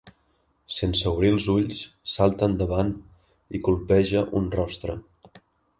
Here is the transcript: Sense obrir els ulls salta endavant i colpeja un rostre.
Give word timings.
Sense 0.75 1.11
obrir 1.11 1.29
els 1.33 1.49
ulls 1.57 1.83
salta 2.15 2.49
endavant 2.53 2.91
i 3.59 3.65
colpeja 3.69 4.29
un 4.41 4.53
rostre. 4.59 4.99